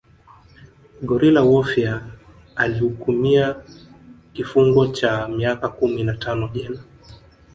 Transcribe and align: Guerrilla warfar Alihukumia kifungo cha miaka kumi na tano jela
Guerrilla 1.01 1.43
warfar 1.43 2.01
Alihukumia 2.55 3.55
kifungo 4.33 4.87
cha 4.87 5.27
miaka 5.27 5.69
kumi 5.69 6.03
na 6.03 6.13
tano 6.13 6.47
jela 6.53 6.79